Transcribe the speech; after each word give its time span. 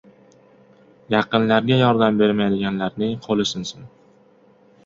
•Yaqinlariga 1.15 1.77
yordam 1.81 2.17
bermaydiganlarning 2.23 3.15
qo‘li 3.29 3.49
sinsin. 3.55 3.87